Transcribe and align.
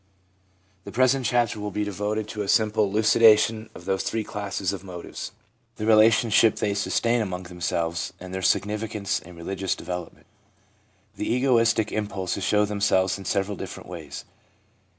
The 0.83 0.91
present 0.91 1.27
chapter 1.27 1.59
will 1.59 1.69
be 1.69 1.83
devoted 1.83 2.27
to 2.29 2.41
a 2.41 2.47
simple 2.47 2.85
elucidation 2.85 3.69
of 3.75 3.85
those 3.85 4.01
three 4.01 4.23
classes 4.23 4.73
of 4.73 4.83
motives, 4.83 5.31
the 5.75 5.83
rela 5.83 5.85
338 5.85 5.85
THE 5.85 5.85
PSYCHOLOGY 5.85 5.89
OF 5.91 5.97
RELIGION 5.97 6.29
tionship 6.31 6.55
they 6.57 6.73
sustain 6.73 7.21
among 7.21 7.43
themselves, 7.43 8.13
and 8.19 8.33
their 8.33 8.41
sig 8.41 8.63
nificance 8.65 9.21
in 9.21 9.35
religious 9.35 9.75
development. 9.75 10.25
The 11.17 11.31
egoistic 11.31 11.91
impulses 11.91 12.43
show 12.43 12.65
themselves 12.65 13.19
in 13.19 13.25
several 13.25 13.55
different 13.55 13.87
ways. 13.89 14.25